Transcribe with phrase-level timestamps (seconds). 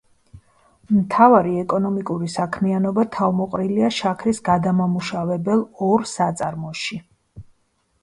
[0.99, 7.03] მთავარი ეკონომიკური საქმიანობა თავმოყრილია შაქრის გადამამუშავებელ ორ საწარმოში.